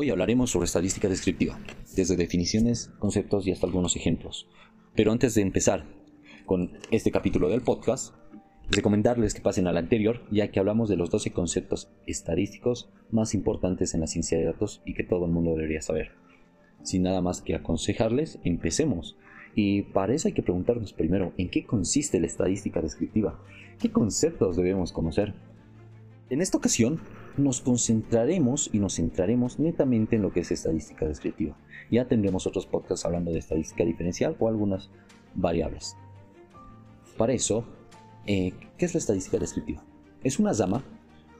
[0.00, 1.58] Hoy hablaremos sobre estadística descriptiva,
[1.96, 4.46] desde definiciones, conceptos y hasta algunos ejemplos.
[4.94, 5.86] Pero antes de empezar
[6.46, 8.14] con este capítulo del podcast,
[8.70, 13.92] recomendarles que pasen al anterior, ya que hablamos de los 12 conceptos estadísticos más importantes
[13.92, 16.12] en la ciencia de datos y que todo el mundo debería saber.
[16.84, 19.16] Sin nada más que aconsejarles, empecemos.
[19.56, 23.42] Y para eso hay que preguntarnos primero, ¿en qué consiste la estadística descriptiva?
[23.80, 25.34] ¿Qué conceptos debemos conocer?
[26.30, 27.00] En esta ocasión
[27.38, 31.56] nos concentraremos y nos centraremos netamente en lo que es estadística descriptiva.
[31.90, 34.90] Ya tendremos otros podcasts hablando de estadística diferencial o algunas
[35.34, 35.96] variables.
[37.16, 37.64] Para eso,
[38.26, 39.82] eh, ¿qué es la estadística descriptiva?
[40.22, 40.82] Es una rama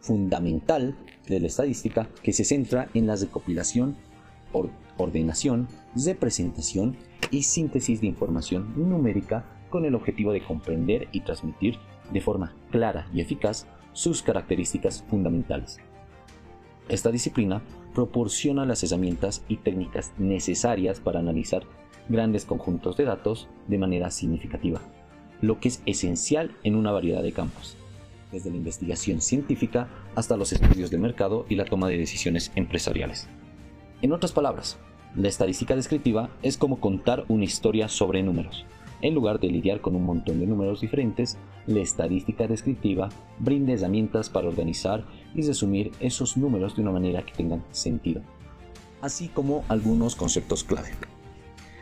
[0.01, 3.97] fundamental de la estadística que se centra en la recopilación,
[4.97, 6.97] ordenación, representación
[7.31, 11.77] y síntesis de información numérica con el objetivo de comprender y transmitir
[12.13, 15.79] de forma clara y eficaz sus características fundamentales.
[16.89, 17.63] Esta disciplina
[17.95, 21.65] proporciona las herramientas y técnicas necesarias para analizar
[22.09, 24.81] grandes conjuntos de datos de manera significativa,
[25.43, 27.77] lo que es esencial en una variedad de campos,
[28.33, 33.29] desde la investigación científica hasta los estudios de mercado y la toma de decisiones empresariales.
[34.01, 34.79] En otras palabras,
[35.15, 38.65] la estadística descriptiva es como contar una historia sobre números,
[39.01, 44.29] en lugar de lidiar con un montón de números diferentes, la estadística descriptiva brinda herramientas
[44.29, 48.23] para organizar y resumir esos números de una manera que tengan sentido,
[49.01, 50.91] así como algunos conceptos clave.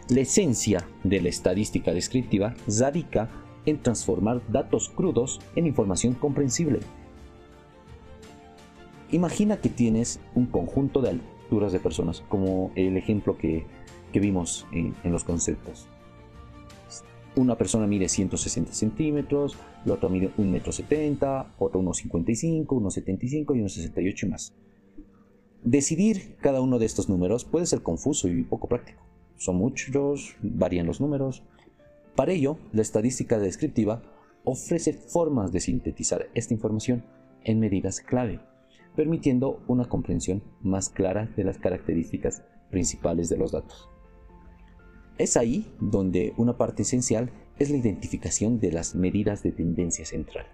[0.08, 3.28] La esencia de la estadística descriptiva radica
[3.64, 6.80] en transformar datos crudos en información comprensible.
[9.10, 13.66] Imagina que tienes un conjunto de alturas de personas, como el ejemplo que,
[14.12, 15.88] vimos en los conceptos
[17.36, 24.22] una persona mide 160 centímetros, la otra mide 1,70 m, otra 1,55, 1,75 y 1,68
[24.22, 24.54] y más.
[25.62, 29.02] Decidir cada uno de estos números puede ser confuso y poco práctico.
[29.36, 31.42] Son muchos, varían los números.
[32.14, 34.02] Para ello, la estadística descriptiva
[34.44, 37.04] ofrece formas de sintetizar esta información
[37.44, 38.40] en medidas clave,
[38.94, 43.90] permitiendo una comprensión más clara de las características principales de los datos.
[45.18, 50.46] Es ahí donde una parte esencial es la identificación de las medidas de tendencia central,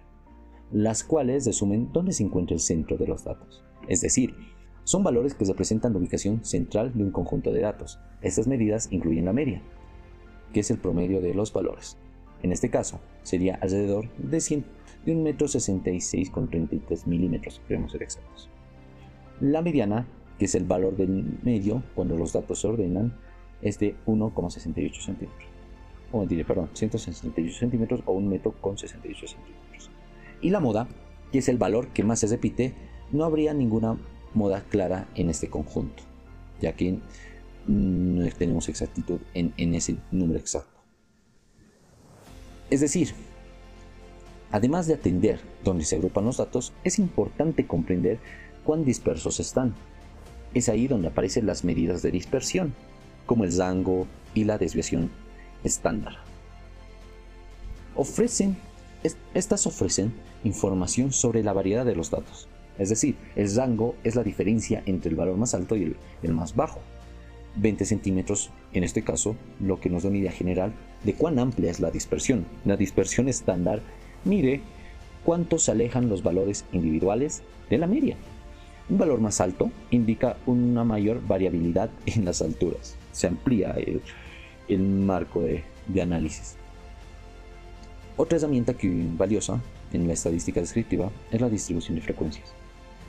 [0.71, 3.61] las cuales resumen dónde se encuentra el centro de los datos.
[3.89, 4.33] Es decir,
[4.85, 7.99] son valores que representan la ubicación central de un conjunto de datos.
[8.21, 9.61] Estas medidas incluyen la media,
[10.53, 11.97] que es el promedio de los valores.
[12.41, 14.63] En este caso, sería alrededor de, 100,
[15.05, 18.49] de 1,66 m con 33 milímetros, queremos ser exactos.
[19.41, 20.07] La mediana,
[20.39, 23.13] que es el valor del medio cuando los datos se ordenan,
[23.63, 25.49] es de 1,68 centímetros.
[26.11, 29.89] O diré, perdón, 168 centímetros o un metro con 68 centímetros.
[30.41, 30.87] Y la moda,
[31.31, 32.73] que es el valor que más se repite,
[33.11, 33.97] no habría ninguna
[34.33, 36.03] moda clara en este conjunto,
[36.61, 36.99] ya que
[37.67, 40.81] no tenemos exactitud en, en ese número exacto.
[42.69, 43.13] Es decir,
[44.51, 48.19] además de atender dónde se agrupan los datos, es importante comprender
[48.63, 49.75] cuán dispersos están.
[50.53, 52.73] Es ahí donde aparecen las medidas de dispersión,
[53.25, 55.09] como el rango y la desviación
[55.63, 56.17] estándar.
[57.95, 58.57] Ofrecen,
[59.33, 60.13] estas ofrecen
[60.43, 62.47] información sobre la variedad de los datos.
[62.79, 66.55] Es decir, el rango es la diferencia entre el valor más alto y el, más
[66.55, 66.79] bajo.
[67.55, 70.73] 20 centímetros, en este caso, lo que nos da una idea general
[71.03, 72.45] de cuán amplia es la dispersión.
[72.65, 73.81] La dispersión estándar
[74.25, 74.61] mide
[75.23, 78.17] cuánto se alejan los valores individuales de la media.
[78.89, 83.75] Un valor más alto indica una mayor variabilidad en las alturas se amplía
[84.67, 85.63] el, marco de,
[86.01, 86.55] análisis.
[88.17, 89.61] Otra herramienta que valiosa
[89.93, 92.51] en la estadística descriptiva es la distribución de frecuencias.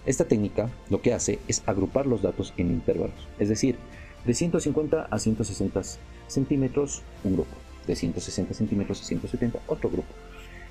[0.07, 3.77] Esta técnica lo que hace es agrupar los datos en intervalos, es decir,
[4.25, 5.83] de 150 a 160
[6.29, 7.57] centímetros un grupo,
[7.87, 10.09] de 160 centímetros a 170 otro grupo,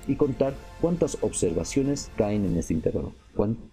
[0.06, 3.12] y contar cuántas observaciones caen en este intervalo,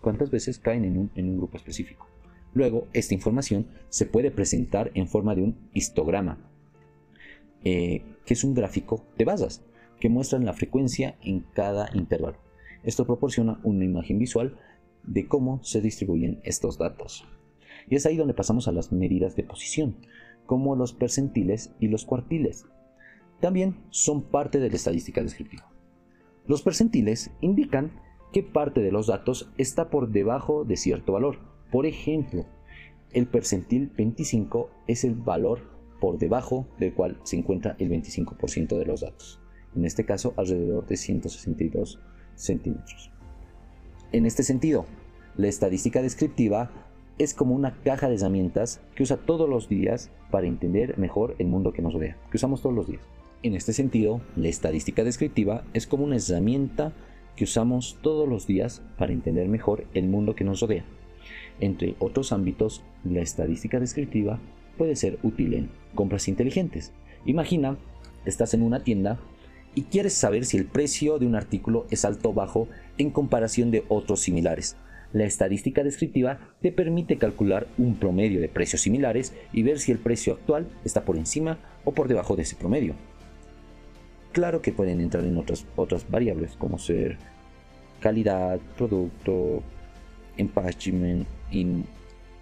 [0.01, 2.07] cuántas veces caen en un grupo específico.
[2.53, 6.37] Luego, esta información se puede presentar en forma de un histograma,
[7.63, 9.63] eh, que es un gráfico de basas
[9.99, 12.37] que muestran la frecuencia en cada intervalo.
[12.83, 14.57] Esto proporciona una imagen visual
[15.03, 17.25] de cómo se distribuyen estos datos.
[17.87, 19.95] Y es ahí donde pasamos a las medidas de posición,
[20.45, 22.65] como los percentiles y los cuartiles.
[23.39, 25.71] También son parte de la estadística descriptiva.
[26.47, 27.91] Los percentiles indican
[28.33, 32.45] qué parte de los datos está por debajo de cierto valor, por ejemplo,
[33.13, 35.59] el percentil 25 es el valor
[35.99, 39.39] por debajo del cual se encuentra el 25% de los datos.
[39.75, 41.99] En este caso, alrededor de 162
[42.35, 43.11] centímetros.
[44.11, 44.85] En este sentido,
[45.37, 46.71] la estadística descriptiva
[47.17, 51.47] es como una caja de herramientas que usa todos los días para entender mejor el
[51.47, 53.01] mundo que nos rodea, usamos todos los días.
[53.43, 56.93] En este sentido, la estadística descriptiva es como una herramienta
[57.35, 60.85] que usamos todos los días para entender mejor el mundo que nos rodea.
[61.61, 64.39] Entre otros ámbitos, la estadística descriptiva
[64.77, 66.91] puede ser útil en compras inteligentes.
[67.25, 67.77] Imagina,
[68.25, 69.19] estás en una tienda
[69.75, 72.67] y quieres saber si el precio de un artículo es alto o bajo
[72.97, 74.75] en comparación de otros similares.
[75.13, 79.99] La estadística descriptiva te permite calcular un promedio de precios similares y ver si el
[79.99, 82.95] precio actual está por encima o por debajo de ese promedio.
[84.31, 87.17] Claro que pueden entrar en otras, otras variables como ser
[87.99, 89.61] calidad, producto,
[90.41, 91.83] empaquetamiento y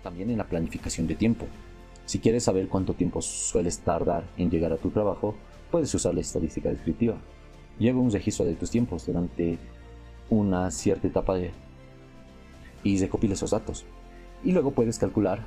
[0.04, 1.46] también en la planificación de tiempo.
[2.06, 5.36] Si quieres saber cuánto tiempo sueles tardar en llegar a tu trabajo,
[5.72, 7.18] puedes usar la estadística descriptiva.
[7.78, 9.58] Lleva un registro de tus tiempos durante
[10.30, 11.52] una cierta etapa de...
[12.84, 13.86] y recopila esos datos.
[14.44, 15.44] Y luego puedes calcular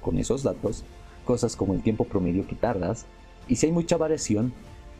[0.00, 0.84] con esos datos
[1.24, 3.06] cosas como el tiempo promedio que tardas
[3.48, 4.52] y si hay mucha variación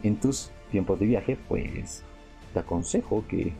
[0.03, 2.03] en tus tiempos de viaje, pues
[2.53, 3.53] te aconsejo que,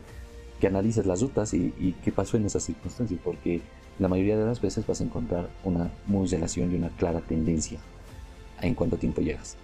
[0.59, 3.61] que analices las rutas y, y, qué pasó en esas circunstancias, porque
[3.97, 7.79] la mayoría de las veces vas a encontrar una muy relación y una clara tendencia
[8.61, 9.57] en cuánto tiempo llegas.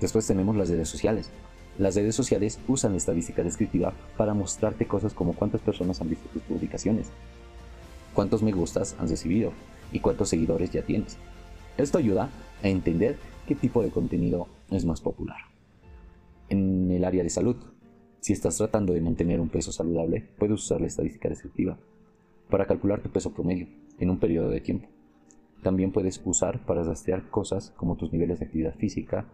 [0.00, 1.30] Después tenemos las redes sociales.
[1.78, 6.28] Las redes sociales usan la estadística descriptiva para mostrarte cosas como cuántas personas han visto
[6.28, 7.08] tus publicaciones,
[8.12, 9.52] cuántos me gustas han recibido
[9.92, 11.16] y cuántos seguidores ya tienes.
[11.76, 12.30] Esto ayuda
[12.62, 15.38] a entender qué tipo de contenido es más popular.
[16.48, 17.56] En el área de salud,
[18.24, 21.76] si estás tratando de mantener un peso saludable, puedes usar la estadística descriptiva
[22.48, 23.66] para calcular tu peso promedio
[23.98, 24.88] en un periodo de tiempo.
[25.62, 29.26] También puedes usar para rastrear cosas como tus niveles de actividad física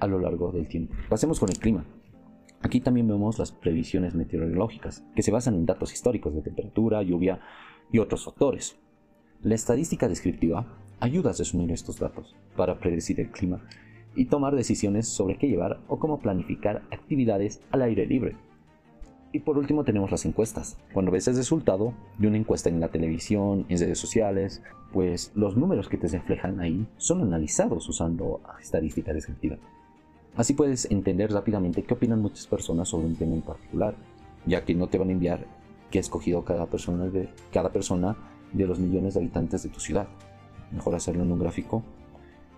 [0.00, 0.92] a lo largo del tiempo.
[1.08, 1.84] Pasemos con el clima.
[2.62, 7.38] Aquí también vemos las previsiones meteorológicas, que se basan en datos históricos de temperatura, lluvia
[7.92, 8.74] y otros factores.
[9.42, 10.66] La estadística descriptiva
[10.98, 13.62] ayuda a resumir estos datos para predecir el clima
[14.14, 18.36] y tomar decisiones sobre qué llevar o cómo planificar actividades al aire libre.
[19.32, 20.76] Y por último tenemos las encuestas.
[20.92, 24.62] Cuando ves el resultado de una encuesta en la televisión, en redes sociales,
[24.92, 29.56] pues los números que te reflejan ahí son analizados usando estadística descriptiva.
[30.36, 33.94] Así puedes entender rápidamente qué opinan muchas personas sobre un tema en particular,
[34.46, 35.46] ya que no te van a enviar
[35.90, 38.16] qué ha escogido cada persona de, cada persona
[38.52, 40.08] de los millones de habitantes de tu ciudad.
[40.72, 41.82] Mejor hacerlo en un gráfico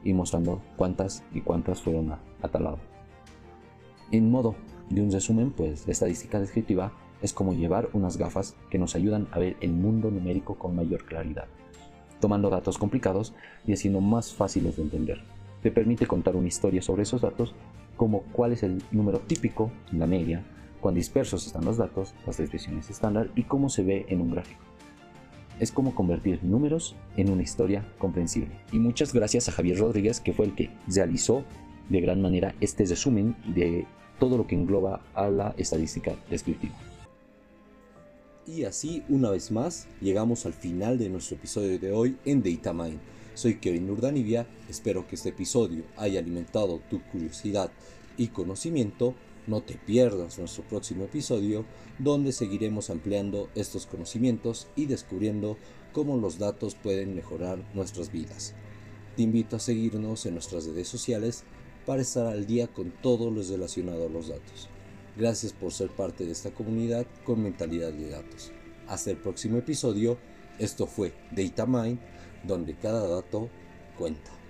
[0.05, 2.21] y mostrando cuántas y cuántas fueron a.
[4.12, 4.55] En modo
[4.91, 6.93] de un resumen, pues la estadística descriptiva
[7.23, 11.06] es como llevar unas gafas que nos ayudan a ver el mundo numérico con mayor
[11.06, 11.47] claridad,
[12.21, 13.35] tomando datos complicados
[13.67, 15.23] y haciendo más fáciles de entender.
[15.62, 17.55] Te permite contar una historia sobre esos datos,
[17.97, 20.45] como cuál es el número típico, la media,
[20.81, 24.61] cuán dispersos están los datos, las desviaciones estándar y cómo se ve en un gráfico.
[25.61, 28.51] Es como convertir números en una historia comprensible.
[28.73, 31.45] Y muchas gracias a Javier Rodríguez, que fue el que realizó
[31.89, 33.87] de gran manera este resumen de
[34.19, 36.75] todo lo que engloba a la estadística descriptiva.
[38.47, 42.99] Y así, una vez más, llegamos al final de nuestro episodio de hoy en DataMind.
[43.35, 47.71] Soy Kevin Urdanibia, espero que este episodio haya alimentado tu curiosidad
[48.17, 49.15] y conocimiento.
[49.46, 51.67] No te pierdas nuestro próximo episodio,
[51.99, 55.58] donde seguiremos ampliando estos conocimientos y descubriendo
[55.93, 58.55] cómo los datos pueden mejorar nuestras vidas.
[59.17, 61.44] Te invito a seguirnos en nuestras redes sociales
[61.84, 64.69] para estar al día con todo lo relacionado a los datos.
[65.17, 68.51] Gracias por ser parte de esta comunidad con mentalidad de datos.
[68.89, 70.19] Hasta el próximo episodio.
[70.58, 71.98] Esto fue DataMind,
[72.44, 73.48] donde cada dato
[73.98, 74.44] cuenta.